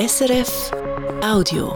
[0.00, 0.70] SRF
[1.22, 1.74] Audio.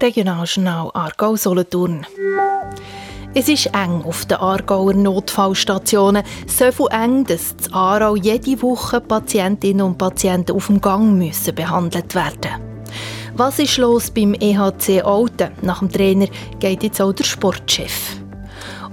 [0.00, 2.06] Regionaljournal Aargau Solothurn.
[3.34, 6.22] Es ist eng auf den Aargauer Notfallstationen.
[6.46, 11.54] So viel eng, dass in Aarau jede Woche Patientinnen und Patienten auf dem Gang müssen
[11.54, 12.52] behandelt werden
[13.34, 15.50] Was ist los beim EHC Alten?
[15.60, 18.16] Nach dem Trainer geht jetzt auch der Sportchef.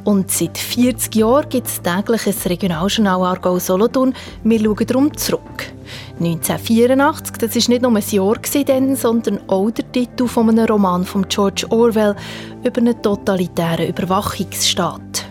[0.04, 4.13] Und seit 40 Jahren gibt es täglich ein Regionaljournal Aargau Solothurn.
[4.43, 5.72] Wir schauen darum zurück.
[6.20, 11.04] 1984, das war nicht nur ein Jahr, dann, sondern auch der Titel von einem Roman
[11.04, 12.15] von George Orwell
[12.64, 15.25] über einen totalitären Überwachungsstaat.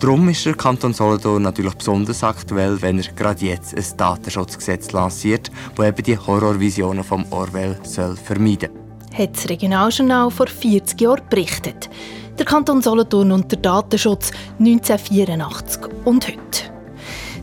[0.00, 5.50] Darum ist der Kanton Solothurn natürlich besonders aktuell, wenn er gerade jetzt ein Datenschutzgesetz lanciert,
[5.74, 9.18] das eben die Horrorvisionen von Orwell soll vermeiden soll.
[9.18, 11.90] Hat das Regionaljournal vor 40 Jahren berichtet.
[12.38, 16.77] Der Kanton Solothurn und der Datenschutz 1984 und heute.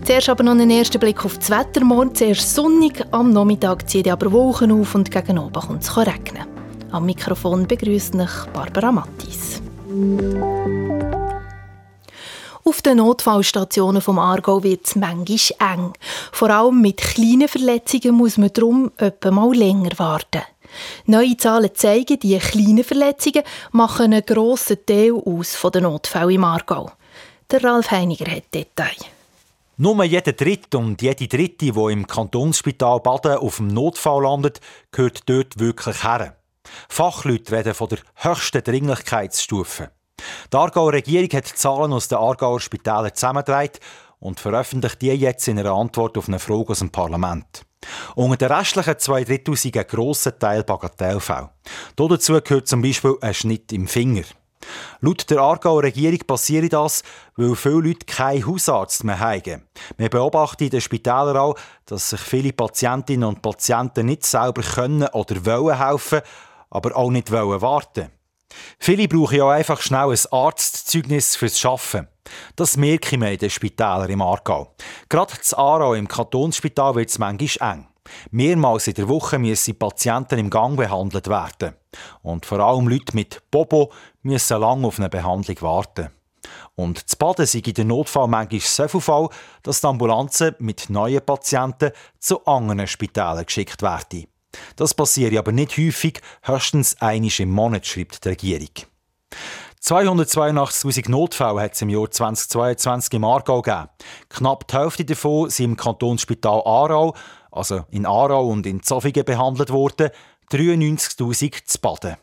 [0.05, 1.84] Zuerst aber noch einen ersten Blick auf das Wetter.
[1.84, 6.46] Morgen zuerst sonnig, am Nachmittag zieht aber Wolken auf und gegen oben kommt es regnen.
[6.91, 9.63] Am Mikrofon begrüßt mich Barbara Mattis.
[12.63, 15.93] Auf den Notfallstationen vom Aargau wird es manchmal eng.
[16.32, 20.43] Vor allem mit kleinen Verletzungen muss man darum etwa mal länger warten.
[21.08, 26.43] Neue Zahlen zeigen, die kleinen Verletzungen machen einen grossen Teil aus von den Notfällen im
[26.43, 26.91] Aargau.
[27.49, 29.15] Der Ralf Heiniger hat Details.
[29.77, 35.27] Nur jeder Dritte und jede Dritte, die im Kantonsspital Baden auf dem Notfall landet, gehört
[35.27, 36.37] dort wirklich her.
[36.87, 39.91] Fachleute reden von der höchsten Dringlichkeitsstufe.
[40.51, 43.79] Die Aargauer Regierung hat die Zahlen aus den Aargauer Spitälern zusammengetragen
[44.20, 47.65] und veröffentlicht die jetzt in einer Antwort auf eine Frage aus dem Parlament.
[48.15, 51.49] Unter den restlichen zwei Drittel grosser Teil Bagatellfälle.
[51.98, 54.23] Dazu gehört zum Beispiel ein Schnitt im Finger.
[55.02, 57.04] Laut der Aargauer Regierung passiert das,
[57.35, 59.63] weil viele Leute keinen Hausarzt mehr haben.
[59.98, 65.08] Wir beobachten in den Spitälern auch, dass sich viele Patientinnen und Patienten nicht selber können
[65.09, 66.22] oder wollen helfen,
[66.69, 68.12] aber auch nicht wollen warten.
[68.80, 72.08] Viele brauchen ja einfach schnell ein Arztzeugnis fürs Arbeiten.
[72.56, 74.76] Das merke ich mir in den Spitälern im Aargau.
[75.09, 77.88] Gerade in Aarau im Kantonsspital wird es manchmal eng.
[78.32, 81.74] Mehrmals in der Woche müssen Patienten im Gang behandelt werden.
[82.22, 86.10] Und vor allem Leute mit Bobo müssen lange auf eine Behandlung warten.
[86.76, 89.30] Und das Baden sei in der Notfall manchmal so viel Fall,
[89.64, 94.28] dass die Ambulanzen mit neuen Patienten zu anderen Spitälern geschickt werden.
[94.76, 98.70] Das passiert aber nicht häufig, höchstens einmal im Monat, schreibt die Regierung.
[99.82, 103.90] 282.000 Notfälle hat es im Jahr 2022 im Aargau gegeben.
[104.30, 107.14] Knapp die Hälfte davon sind im Kantonsspital Aarau,
[107.56, 110.10] also in Aarau und in Zofingen behandelt worden,
[110.52, 112.18] 93.000 zu Baden.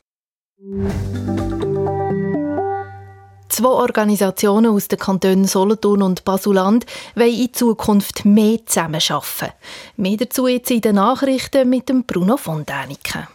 [3.48, 9.52] Zwei Organisationen aus den Kantonen Solothurn und Basuland wollen in Zukunft mehr zusammenarbeiten.
[9.96, 13.26] Mehr dazu jetzt in den Nachrichten mit dem Bruno von Däniken.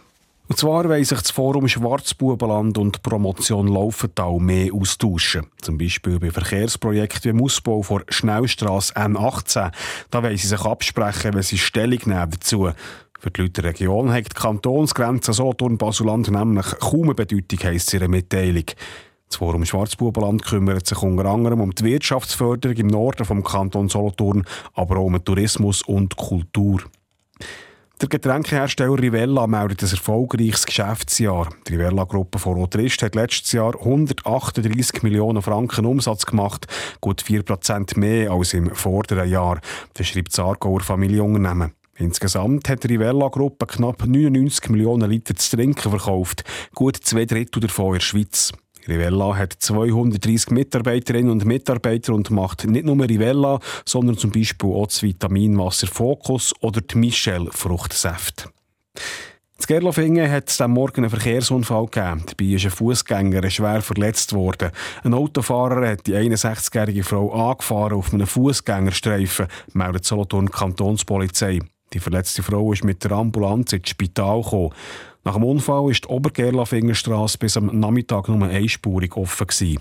[0.48, 5.46] Und zwar wollen sich das Forum Schwarzbubenland und Promotion Laufental mehr austauschen.
[5.60, 9.70] Zum Beispiel bei Verkehrsprojekten wie dem Ausbau der Schnellstrasse N18.
[10.10, 12.70] Da wollen sie sich absprechen, wenn sie Stellung nehmen dazu.
[13.20, 18.08] Für die Leute der Region hat die Kantonsgrenze Solothurn-Basuland nämlich kaum eine Bedeutung, heisst ihre
[18.08, 18.64] Mitteilung.
[19.28, 24.46] Das Forum Schwarzbubenland kümmert sich unter anderem um die Wirtschaftsförderung im Norden vom Kanton Solothurn,
[24.72, 26.80] aber auch um Tourismus und Kultur.
[28.00, 31.48] Der Getränkehersteller Rivella meldet ein erfolgreiches Geschäftsjahr.
[31.66, 36.68] Die Rivella-Gruppe von Rotrist hat letztes Jahr 138 Millionen Franken Umsatz gemacht,
[37.00, 39.60] gut 4% mehr als im vorderen Jahr.
[39.94, 41.72] Das schreibt das Aargauer Familienunternehmen.
[41.96, 46.44] Insgesamt hat die Rivella-Gruppe knapp 99 Millionen Liter zu trinken verkauft,
[46.76, 48.52] gut zwei Drittel davon in der Schweiz.
[48.86, 54.86] Rivella hat 230 Mitarbeiterinnen und Mitarbeiter und macht nicht nur Rivella, sondern zum Beispiel auch
[54.86, 58.50] das Vitaminwasser Focus oder die Michel Fruchtsäfte.
[59.60, 62.24] In Gerlofingen hat es am Morgen einen Verkehrsunfall gegeben.
[62.26, 64.70] Dabei ist ein Fußgänger schwer verletzt worden.
[65.02, 71.58] Ein Autofahrer hat die 61-jährige Frau angefahren auf einem Fußgängerstreifen, meldet Solothurn Kantonspolizei.
[71.92, 74.74] Die verletzte Frau ist mit der Ambulanz ins Spital gekommen.
[75.24, 79.46] Nach dem Unfall ist die Obergerlafingerstrasse bis am Nachmittag nur einspurig offen.
[79.46, 79.80] Gewesen.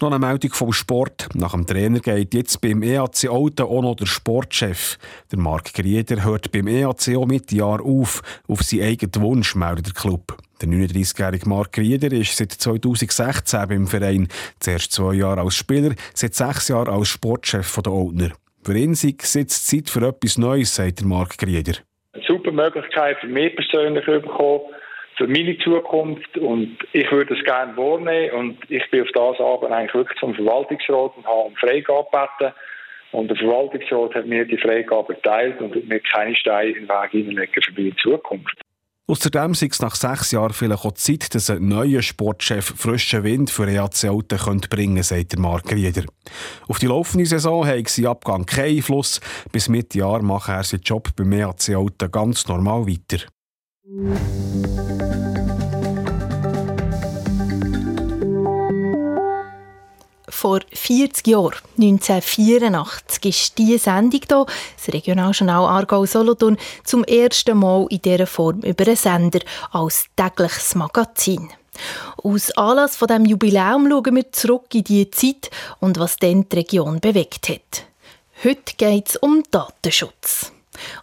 [0.00, 1.28] Noch eine Meldung vom Sport.
[1.34, 4.98] Nach dem Trainer geht jetzt beim EAC Alten auch noch der Sportchef.
[5.30, 8.20] Der Marc Grieder hört beim EAC auch mit Jahr auf.
[8.48, 10.36] Auf seinen eigenen Wunsch meldet der Club.
[10.60, 14.28] Der 39-jährige Marc Grieder ist seit 2016 beim Verein.
[14.58, 18.32] Zuerst zwei Jahre als Spieler, seit sechs Jahren als Sportchef der Oldner.
[18.64, 21.74] Für ihn Zeit für etwas Neues, sagt der Marc Grieder.
[22.14, 24.62] Eine super Möglichkeit für mich persönlich bekommen,
[25.18, 29.70] für meine Zukunft und ich würde es gerne wahrnehmen und ich bin auf das aber
[29.70, 32.54] eigentlich wirklich zum Verwaltungsrat und habe um Freigabe gebeten
[33.12, 37.10] Und der Verwaltungsrat hat mir die Freigabe erteilt und mir keine Steine in den Weg
[37.10, 38.63] hineinlegen für die Zukunft.
[39.06, 43.50] Außerdem sei es nach sechs Jahren vielleicht auch Zeit, dass ein neuer Sportchef frischen Wind
[43.50, 46.04] für EAC Alten könnte bringen sagt der Mark Rieder.
[46.68, 49.20] Auf die laufende Saison hat sein Abgang keinen Einfluss.
[49.52, 53.26] Bis Mitte Jahr macht er seinen Job beim EAC Alten ganz normal weiter.
[60.44, 64.44] Vor 40 Jahren, 1984, ist diese Sendung hier,
[64.76, 69.38] das Regionaljournal Aargau-Solothurn, zum ersten Mal in dieser Form über einen Sender
[69.72, 71.48] als tägliches Magazin.
[72.22, 75.50] Aus Anlass von dem Jubiläum schauen wir zurück in die Zeit
[75.80, 77.86] und was dann die Region bewegt hat.
[78.44, 80.52] Heute geht es um Datenschutz.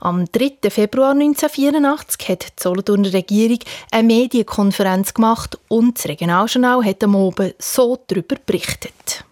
[0.01, 0.69] Am 3.
[0.69, 3.57] Februar 1984 hat die Solothurner Regierung
[3.89, 9.25] eine Medienkonferenz gemacht und das Regionaljournal hat am Abend so darüber berichtet.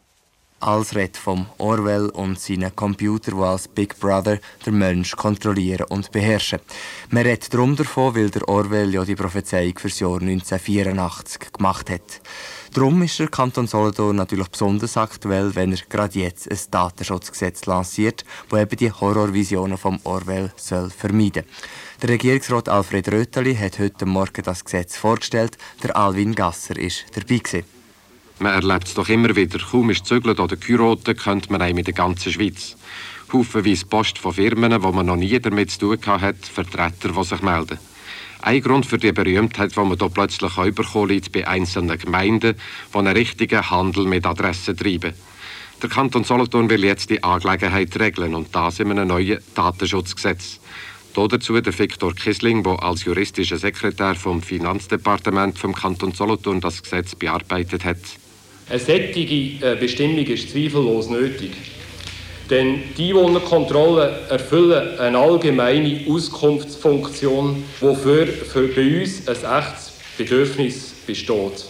[0.61, 6.11] Als redet vom Orwell und seinen Computer, die als Big Brother den Mensch kontrollieren und
[6.11, 6.59] beherrschen.
[7.09, 12.21] Man redet darum davon, weil der Orwell ja die Prophezeiung fürs Jahr 1984 gemacht hat.
[12.73, 18.25] Darum ist der Kanton Solothurn natürlich besonders aktuell, wenn er gerade jetzt ein Datenschutzgesetz lanciert,
[18.49, 21.45] das eben die Horrorvisionen vom Orwell soll vermeiden
[22.01, 25.57] Der Regierungsrat Alfred Röteli hat heute Morgen das Gesetz vorgestellt.
[25.83, 27.37] Der Alwin Gasser ist dabei.
[27.37, 27.78] Gewesen.
[28.39, 29.59] Man erlebt es doch immer wieder.
[29.59, 32.77] Kaum ist zügelt oder geheiratet, kennt man einem in der ganzen Schweiz.
[33.33, 37.41] Haufenweise Post von Firmen, wo man noch nie damit zu tun hat, Vertreter, die sich
[37.41, 37.79] melden.
[38.41, 42.55] Ein Grund für die Berühmtheit, die man hier plötzlich bekommen liegt bei einzelnen Gemeinden,
[42.93, 45.13] die einen richtigen Handel mit Adressen treiben.
[45.81, 50.61] Der Kanton Solothurn will jetzt die Angelegenheit regeln und das in einem neuen Datenschutzgesetz.
[51.13, 57.15] Dazu der Viktor Kisling, der als juristischer Sekretär vom Finanzdepartement vom Kanton Solothurn das Gesetz
[57.15, 57.97] bearbeitet hat.
[58.69, 61.51] Eine solche äh, Bestimmung ist zweifellos nötig.
[62.51, 71.65] Denn die Einwohnerkontrollen erfüllen eine allgemeine Auskunftsfunktion, wofür für bei uns ein echtes Bedürfnis besteht.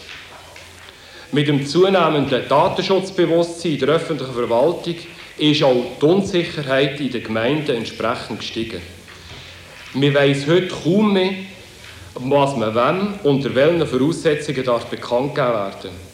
[1.31, 4.96] Mit dem zunehmenden Datenschutzbewusstsein der öffentlichen Verwaltung
[5.38, 8.81] ist auch die Unsicherheit in den Gemeinden entsprechend gestiegen.
[9.94, 11.31] Man weiß heute kaum mehr,
[12.16, 16.10] was man wem unter welchen Voraussetzungen darf bekannt geben werden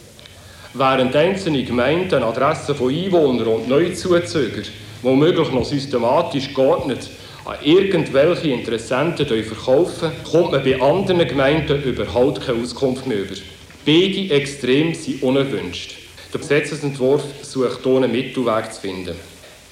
[0.78, 4.64] während einzelne Gemeinden Adressen von Einwohnern und Neuzuzügern
[5.02, 7.08] womöglich noch systematisch geordnet
[7.44, 13.36] an irgendwelche Interessenten verkaufen, kommt man bei anderen Gemeinden überhaupt keine Auskunft mehr über.
[13.84, 15.94] Beide Extreme sind unerwünscht.
[16.32, 19.14] Der Gesetzesentwurf sucht hier einen Mittelweg zu finden.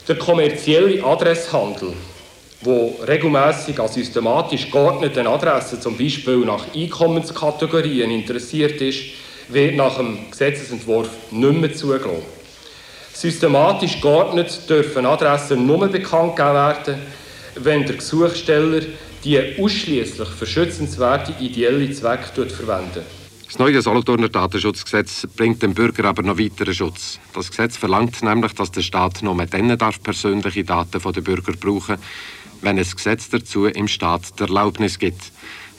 [0.06, 1.94] Der kommerzielle Adresshandel,
[2.60, 9.00] wo regelmäßig an systematisch geordneten Adressen, Beispiel nach Einkommenskategorien interessiert ist,
[9.48, 12.22] wird nach dem Gesetzesentwurf nicht mehr zugelassen.
[13.12, 16.98] Systematisch geordnet dürfen Adressen nur bekannt gegeben werden,
[17.56, 18.82] wenn der Gesuchsteller
[19.22, 23.04] die ausschließlich für schützenswerte ideelle Zwecke verwendet.
[23.46, 27.20] Das neue Solothurner Datenschutzgesetz bringt dem Bürger aber noch weiteren Schutz.
[27.34, 31.98] Das Gesetz verlangt nämlich, dass der Staat nur dann darf persönliche Daten der Bürger brauchen
[32.64, 35.30] wenn es Gesetz dazu im Staat der Erlaubnis gibt.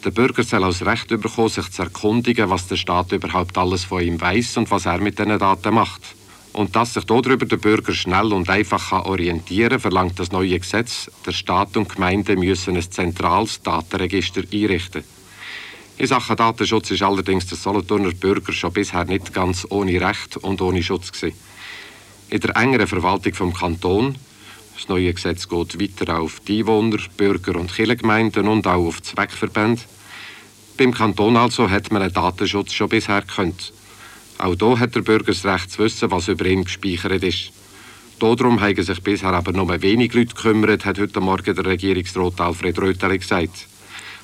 [0.05, 4.03] Der Bürger soll als Recht bekommen, sich zu erkundigen, was der Staat überhaupt alles von
[4.03, 6.03] ihm weiß und was er mit diesen Daten macht.
[6.53, 11.09] Und dass sich darüber der Bürger schnell und einfach orientieren kann, verlangt das neue Gesetz.
[11.25, 15.03] Der Staat und Gemeinde müssen ein zentrales Datenregister einrichten.
[15.97, 20.61] In Sachen Datenschutz ist allerdings der Solothurner Bürger schon bisher nicht ganz ohne Recht und
[20.61, 21.35] ohne Schutz gewesen.
[22.29, 24.19] In der engeren Verwaltung vom Kanton
[24.75, 29.81] das neue Gesetz geht weiter auf die Einwohner, Bürger und Kirchengemeinden und auch auf Zweckverbände.
[30.77, 33.71] Beim Kanton also hat man einen Datenschutz schon bisher gekannt.
[34.37, 37.53] Auch hier hat der Bürger das Recht zu wissen, was über ihn gespeichert ist.
[38.19, 42.77] Darum haben sich bisher aber nur wenig Leute gekümmert, hat heute Morgen der Regierungsrat Alfred
[42.77, 43.67] Röteli gesagt.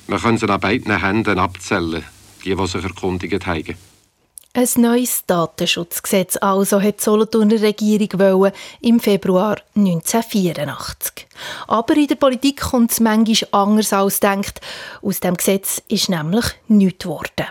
[0.08, 2.04] Man kann sie an beiden Händen abzählen,
[2.44, 3.91] die, die sich erkundigt haben.
[4.54, 11.26] Ein neues Datenschutzgesetz also hat die Solothurner Regierung wollen, im Februar 1984.
[11.68, 14.60] Aber in der Politik kommt es manchmal anders als denkt.
[15.00, 17.46] Aus dem Gesetz ist nämlich nichts geworden.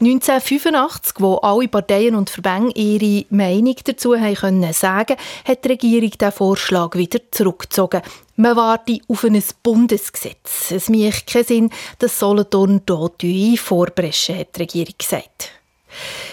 [0.00, 6.12] 1985, wo alle Parteien und Verbände ihre Meinung dazu haben können sagen, hat die Regierung
[6.12, 8.00] den Vorschlag wieder zurückgezogen.
[8.36, 10.70] Man warte auf ein Bundesgesetz.
[10.70, 13.22] Es macht keinen Sinn, dass Solothurn dort
[13.56, 15.52] vorbrechen, hat die Regierung gesagt.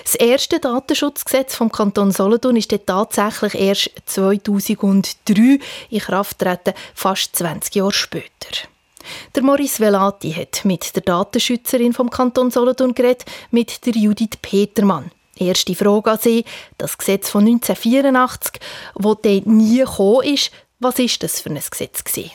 [0.05, 5.57] Das erste Datenschutzgesetz vom Kanton Solothurn ist tatsächlich erst 2003
[5.89, 8.69] in Kraft getreten, fast 20 Jahre später.
[9.35, 15.09] Der Maurice Velati hat mit der Datenschützerin vom Kanton Solothurn geredet, mit der Judith Petermann.
[15.39, 16.45] Erste Frage an Sie.
[16.77, 18.61] Das Gesetz von 1984,
[18.93, 22.31] das dann nie gekommen ist, Was ist das für ein Gesetz gewesen?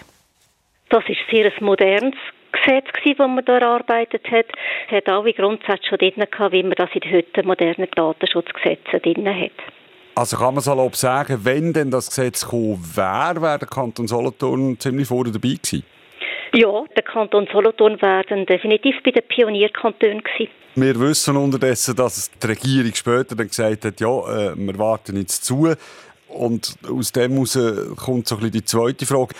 [0.88, 2.16] Das ist sehr ein modernes
[2.52, 4.46] Gesetz, das man da erarbeitet hat.
[4.88, 9.02] Es hat alle Grundsätze schon drin gehabt, wie man das in den heute modernen Datenschutzgesetzen
[9.02, 9.52] drin hat.
[10.14, 14.78] Also kann man salopp sagen, wenn denn das Gesetz kommen wäre, wäre der Kanton Solothurn
[14.78, 15.84] ziemlich vorne dabei gewesen?
[16.52, 20.50] Ja, der Kanton Solothurn wäre definitiv bei den Pionierkantonen gewesen.
[20.74, 25.44] Wir wissen unterdessen, dass die Regierung später dann gesagt hat, ja, äh, wir warten jetzt
[25.44, 25.72] zu.
[26.28, 27.58] Und aus dem heraus
[27.96, 29.34] kommt so ein bisschen die zweite Frage.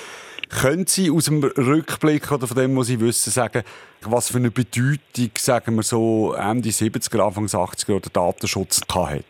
[0.50, 3.62] Können Sie aus dem Rückblick oder von dem, was Sie wissen, sagen,
[4.02, 9.25] was für eine Bedeutung, sagen wir so, Ende 70er, Anfang 80er der Datenschutz hatte?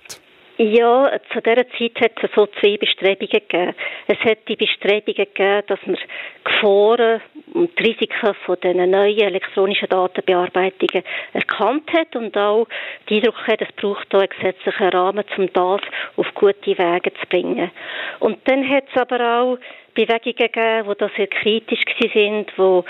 [0.62, 3.74] Ja, zu dieser Zeit hat es so zwei Bestrebungen gegeben.
[4.08, 5.96] Es hat die Bestrebungen gegeben, dass man
[6.44, 7.22] Gefahren
[7.54, 12.66] und die Risiken von den neuen elektronischen Datenbearbeitungen erkannt hat und auch
[13.08, 15.80] den Eindruck hat, es braucht einen gesetzlichen Rahmen, um das
[16.16, 17.70] auf gute Wege zu bringen.
[18.18, 19.58] Und dann hat es aber auch
[19.94, 22.82] Bewegungen gegeben, die sehr kritisch sind, die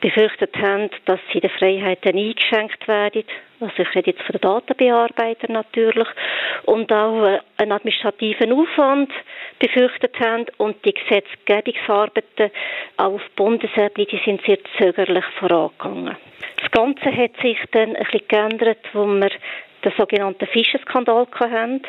[0.00, 3.24] befürchtet haben, dass sie den Freiheiten eingeschränkt werden.
[3.60, 6.08] Also ich rede jetzt von den Datenbearbeitern natürlich.
[6.64, 9.10] Und auch einen administrativen Aufwand
[9.58, 10.46] befürchtet haben.
[10.58, 12.50] Und die Gesetzgebungsarbeiten
[12.96, 16.16] auch auf Bundesebene, die sind sehr zögerlich vorangegangen.
[16.60, 19.30] Das Ganze hat sich dann ein bisschen geändert, wo wir
[19.84, 21.82] den sogenannten Fischenskandal hatten.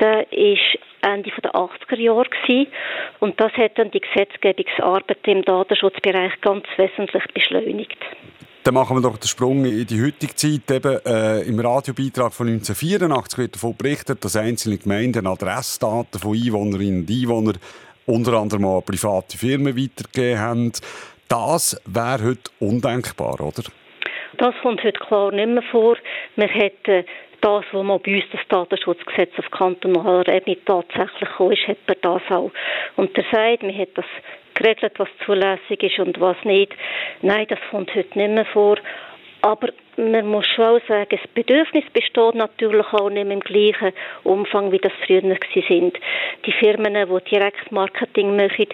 [0.00, 2.72] Ist Ende der 80er Jahre gewesen.
[3.20, 7.98] und das hat dann die Gesetzgebungsarbeit im Datenschutzbereich ganz wesentlich beschleunigt.
[8.64, 10.70] Dann machen wir doch den Sprung in die heutige Zeit.
[10.70, 17.00] Eben, äh, Im Radiobeitrag von 1984 wird davon berichtet, dass einzelne Gemeinden Adressdaten von Einwohnerinnen
[17.00, 17.58] und Einwohnern
[18.06, 20.72] unter anderem auch private Firmen weitergegeben haben.
[21.28, 23.64] Das wäre heute undenkbar, oder?
[24.38, 25.96] Das kommt heute klar nicht mehr vor.
[26.36, 27.04] Wir hätten
[27.44, 31.96] das, was man bei uns das Datenschutzgesetz auf kantonaler Ebene tatsächlich gekommen ist, hat man
[32.00, 32.50] das auch
[32.96, 33.62] untersagt.
[33.62, 34.06] Man hat das
[34.54, 36.74] geregelt, was zulässig ist und was nicht.
[37.20, 38.76] Nein, das kommt heute nicht mehr vor.
[39.42, 44.72] Aber man muss schon auch sagen, das Bedürfnis besteht natürlich auch nicht im gleichen Umfang,
[44.72, 45.98] wie das früher sind.
[46.46, 48.68] Die Firmen, die Direktmarketing machen,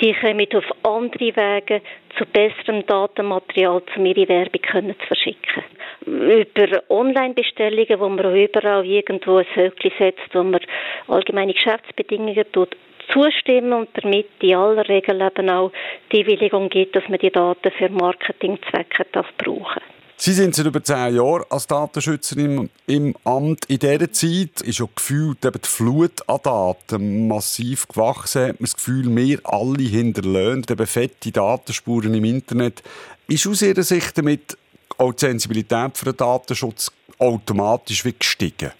[0.00, 1.80] die kommen auf andere Wege
[2.18, 5.62] zu besserem Datenmaterial, um ihre Werbung zu verschicken.
[6.06, 10.60] Über Online-Bestellungen, wo man überall irgendwo ein Höckchen setzt, wo man
[11.08, 12.76] allgemeine Geschäftsbedingungen tut,
[13.12, 15.70] zustimmen und damit in aller Regel eben auch
[16.12, 19.93] die Bewilligung gibt, dass man die Daten für Marketingzwecke brauchen darf.
[20.16, 23.64] Sie sind seit über zehn Jahren als Datenschützerin im, Amt.
[23.66, 28.42] In dieser Zeit ist ja gefühlt eben die Flut an Daten massiv gewachsen.
[28.42, 32.82] Hat man das Gefühl, wir alle hinterlöhnt eben fette Datenspuren im Internet.
[33.26, 34.56] Ist aus Ihrer Sicht damit
[34.98, 38.70] auch die Sensibilität für den Datenschutz automatisch gestiegen?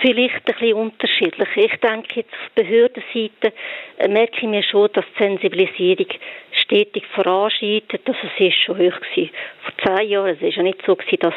[0.00, 1.48] Vielleicht ein bisschen unterschiedlich.
[1.56, 3.52] Ich denke, jetzt auf Behördenseite
[3.98, 6.06] äh, merke ich mir schon, dass die Sensibilisierung
[6.52, 8.02] stetig voranschreitet.
[8.06, 9.30] Also es ist schon hoch gewesen.
[9.62, 10.36] Vor zehn Jahren.
[10.36, 11.34] Es ist ja nicht so gewesen, dass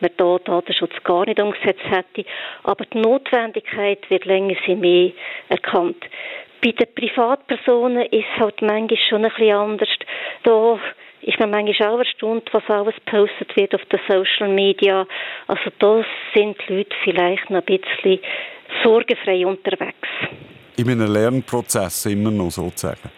[0.00, 2.24] man da Datenschutz gar nicht umgesetzt hätte.
[2.62, 5.10] Aber die Notwendigkeit wird länger mehr
[5.50, 6.02] erkannt.
[6.62, 9.88] Bei den Privatpersonen ist es halt manchmal schon ein bisschen anders.
[10.44, 10.80] Da
[11.22, 15.06] ist man manchmal auch erstaunt, was alles gepostet wird auf den Social Media.
[15.46, 18.20] Also da sind die Leute vielleicht noch ein bisschen
[18.82, 20.08] sorgenfrei unterwegs.
[20.76, 23.10] In einem Lernprozess immer noch sozusagen?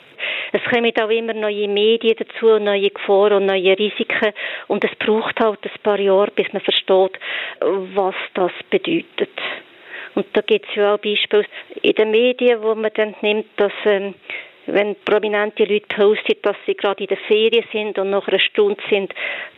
[0.52, 4.32] Es kommen auch immer neue Medien dazu, neue Gefahren und neue Risiken.
[4.66, 7.20] Und es braucht halt ein paar Jahre, bis man versteht,
[7.60, 9.30] was das bedeutet.
[10.14, 11.44] Und da gibt es ja auch Beispiele
[11.82, 14.14] in den Medien, wo man dann nimmt, dass ähm,
[14.66, 18.80] wenn prominente Leute posten, dass sie gerade in der Ferien sind und nach einer Stunde
[18.88, 19.12] sind,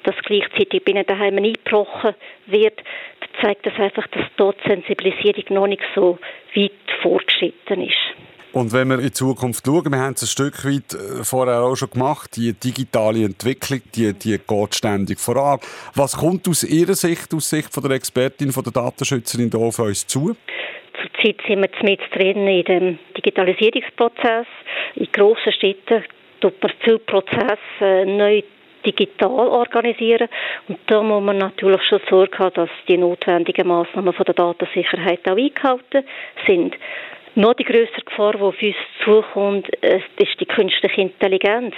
[0.04, 2.14] dass gleichzeitig bei ihnen daheim eingebrochen
[2.46, 2.78] wird,
[3.20, 6.18] dann zeigt das einfach, dass dort die Sensibilisierung noch nicht so
[6.54, 7.98] weit fortgeschritten ist.
[8.52, 11.74] Und wenn wir in Zukunft schauen, wir haben es ein Stück weit äh, vorher auch
[11.74, 15.58] schon gemacht, die digitale Entwicklung, die, die geht ständig voran.
[15.94, 19.78] Was kommt aus Ihrer Sicht, aus Sicht von der Expertin, von der Datenschützerin da auf
[19.78, 20.36] uns zu?
[21.00, 24.46] Zurzeit sind wir mit drin in dem Digitalisierungsprozess.
[24.96, 26.04] In grossen Städten
[26.40, 28.42] tut man viele Prozesse äh, neu
[28.84, 30.28] digital organisieren.
[30.68, 35.28] Und da muss man natürlich schon Sorge haben, dass die notwendigen Maßnahmen von der Datensicherheit
[35.28, 36.04] auch eingehalten
[36.46, 36.76] sind.
[37.34, 41.74] Noch die größere Gefahr, die auf uns zukommt, ist die künstliche Intelligenz.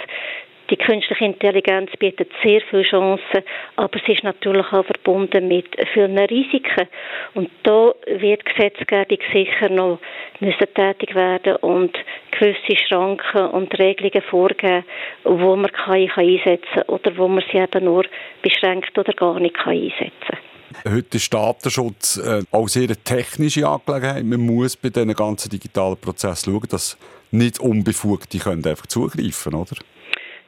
[0.69, 3.43] Die künstliche Intelligenz bietet sehr viele Chancen,
[3.75, 6.87] aber sie ist natürlich auch verbunden mit vielen Risiken.
[7.35, 9.99] Und da wird die Gesetzgebung sicher noch
[10.39, 11.95] müssen tätig werden und
[12.31, 14.85] gewisse Schranken und Regelungen vorgeben,
[15.23, 18.05] wo man KI einsetzen kann oder wo man sie eben nur
[18.41, 20.93] beschränkt oder gar nicht einsetzen kann.
[20.93, 24.25] Heute ist Datenschutz äh, auch sehr technische Angelegenheit.
[24.25, 26.97] Man muss bei diesen ganzen digitalen Prozessen schauen, dass
[27.31, 29.75] nicht Unbefugte können einfach zugreifen, oder?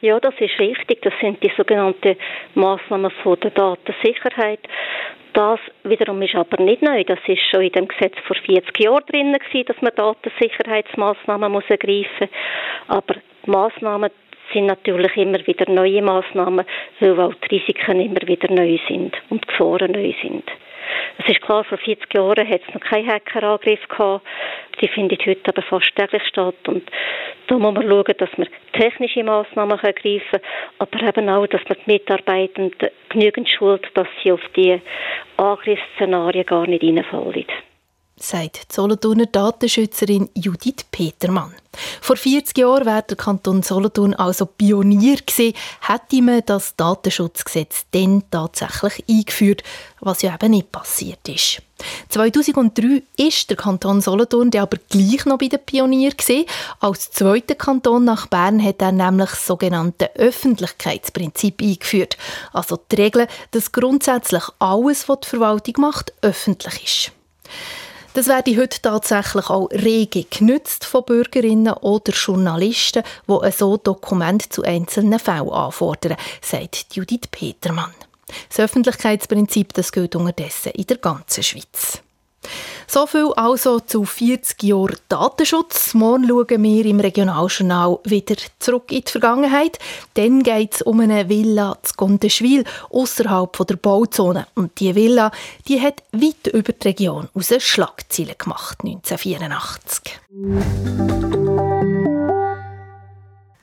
[0.01, 1.01] Ja, das ist richtig.
[1.01, 2.15] Das sind die sogenannten
[2.53, 4.59] Maßnahmen der Datensicherheit.
[5.33, 7.03] Das wiederum ist aber nicht neu.
[7.03, 12.29] Das ist schon in dem Gesetz vor 40 Jahren drin dass man Datensicherheitsmaßnahmen muss ergreifen
[12.29, 12.29] muss.
[12.87, 14.11] Aber Maßnahmen
[14.53, 16.65] sind natürlich immer wieder neue Maßnahmen,
[16.99, 20.43] weil auch die Risiken immer wieder neu sind und die Gefahren neu sind.
[21.17, 24.25] Es ist klar, vor 40 Jahren hat es noch keinen Hackerangriff gehabt.
[24.81, 26.67] Die findet heute aber fast täglich statt.
[26.67, 26.89] Und
[27.47, 30.41] da muss man schauen, dass man technische Maßnahmen ergreifen kann,
[30.79, 34.79] aber eben auch, dass man die Mitarbeitenden genügend schult, dass sie auf die
[35.37, 37.45] Angriffsszenarien gar nicht reinfallen
[38.19, 41.53] sagt die Solothurner Datenschützerin Judith Petermann.
[42.01, 48.23] Vor 40 Jahren wäre der Kanton Solothurn also Pionier gewesen, hätte man das Datenschutzgesetz dann
[48.31, 49.63] tatsächlich eingeführt,
[49.99, 51.61] was ja eben nicht passiert ist.
[52.09, 56.45] 2003 ist der Kanton Solothurn der aber gleich noch bei den Pionier gewesen.
[56.79, 62.17] Als zweiter Kanton nach Bern hat er nämlich das sogenannte Öffentlichkeitsprinzip eingeführt.
[62.53, 67.11] Also die Regel, dass grundsätzlich alles, was die Verwaltung macht, öffentlich ist.
[68.17, 74.63] Das werde heute tatsächlich auch rege genützt von Bürgerinnen oder Journalisten, die so Dokumente zu
[74.63, 77.93] einzelnen Fällen anfordern, sagt Judith Petermann.
[78.49, 82.01] Das Öffentlichkeitsprinzip das gilt unterdessen in der ganzen Schweiz.
[82.89, 85.93] So viel also zu 40 Jahren Datenschutz.
[85.93, 89.77] Morgen schauen wir im Regionaljournal wieder zurück in die Vergangenheit.
[90.13, 94.47] Dann geht es um eine Villa zu Gondeschwil außerhalb der Bauzone.
[94.55, 95.31] Und diese Villa
[95.67, 100.21] die hat weit über die Region aus Schlagzeilen gemacht 1984.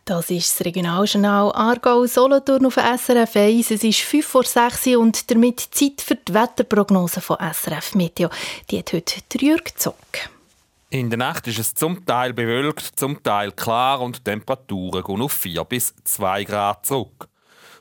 [0.06, 3.70] Das ist das Regionaljournal Aargau-Solothurn auf SRF 1.
[3.70, 8.28] Es ist 5 vor 6 Uhr und damit Zeit für die Wetterprognose von SRF Meteo.
[8.70, 9.96] Die hat heute drei gezogen.
[10.90, 15.22] In der Nacht ist es zum Teil bewölkt, zum Teil klar und die Temperaturen gehen
[15.22, 17.26] auf 4 bis 2 Grad zurück.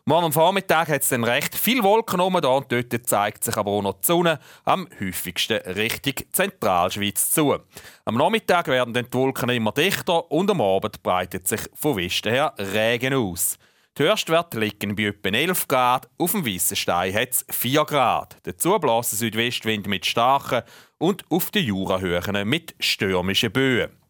[0.05, 3.55] Morgen am Vormittag hat es dann recht viel Wolken oben da und dort zeigt sich
[3.55, 7.57] aber auch noch die Sonne am häufigsten Richtung Zentralschweiz zu.
[8.03, 12.33] Am Nachmittag werden dann die Wolken immer dichter und am Abend breitet sich von Westen
[12.33, 13.57] her Regen aus.
[13.97, 18.35] Die Höchstwerte liegen bei etwa 11 Grad, auf dem Weissen Stein hat es 4 Grad.
[18.43, 20.63] Dazu blasen Südwestwind mit starken
[20.97, 24.02] und auf den Jurahöhen mit stürmischen Böen.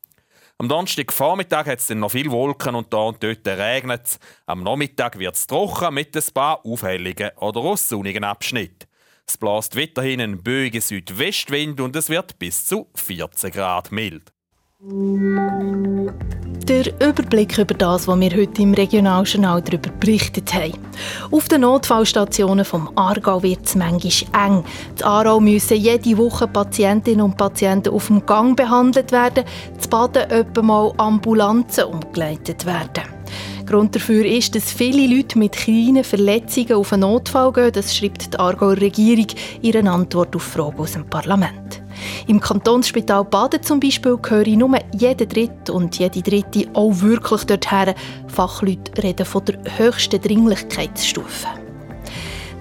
[0.59, 4.19] Am Donnerstagvormittag hat es dann noch viele Wolken und da und dort regnet es.
[4.45, 8.87] Am Nachmittag wird es trocken mit ein paar aufhelligen oder auch sonnigen Abschnitten.
[9.27, 14.31] Es bläst weiterhin ein böiger Südwestwind und es wird bis zu 14 Grad mild.
[16.67, 20.71] Der Überblick über das, was wir heute im Regionaljournal darüber berichtet haben.
[21.29, 24.63] Auf den Notfallstationen vom Aargau wird es manchmal eng.
[24.97, 29.43] In Aarau müssen jede Woche Patientinnen und Patienten auf dem Gang behandelt werden,
[29.77, 33.03] zu Baden etwa mal Ambulanzen umgeleitet werden.
[33.65, 37.71] Grund dafür ist, dass viele Leute mit kleinen Verletzungen auf einen Notfall gehen.
[37.73, 39.27] Das schreibt die Aargauer Regierung
[39.61, 41.82] in ihrer Antwort auf Fragen aus dem Parlament.
[42.27, 47.93] Im Kantonsspital Baden zum Beispiel höre nur jede Dritte und jede Dritte auch wirklich dorthin.
[48.27, 51.47] Fachleute reden von der höchsten Dringlichkeitsstufe.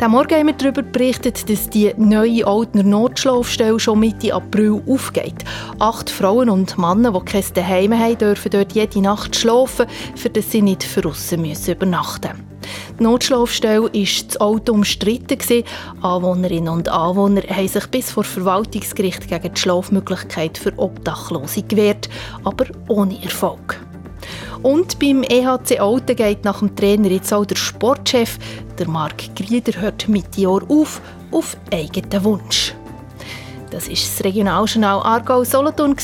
[0.02, 5.44] Am Morgen haben wir darüber berichtet, dass die neue Altner Notschlafstelle schon Mitte April aufgeht.
[5.78, 10.50] Acht Frauen und Männer, die kein Zuhause haben, dürfen dort jede Nacht schlafen, für das
[10.50, 12.51] sie nicht draussen übernachten müssen.
[13.02, 15.64] Die Notschlafstelle war das Auto umstritten.
[16.02, 22.08] Anwohnerinnen und Anwohner haben sich bis vor Verwaltungsgericht gegen die Schlafmöglichkeit für Obdachlose gewehrt,
[22.44, 23.80] aber ohne Erfolg.
[24.62, 28.38] Und beim EHC Alten geht nach dem Trainer jetzt auch der Sportchef,
[28.78, 31.00] der Marc Grieder, hört mit Jahr auf,
[31.32, 32.72] auf eigenen Wunsch.
[33.72, 35.96] Das ist das Regionaljournal Aargau-Solothurn.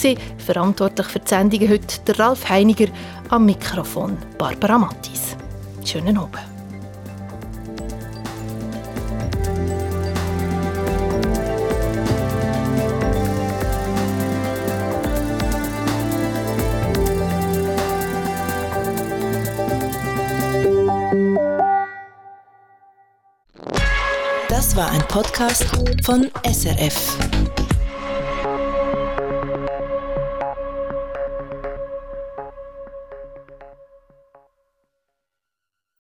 [0.44, 2.88] Verantwortlich für die Sendungen heute der Ralf Heiniger,
[3.28, 5.36] am Mikrofon Barbara Mattis.
[5.84, 6.57] Schönen Abend.
[25.08, 25.64] Podcast
[26.04, 27.16] von SRF.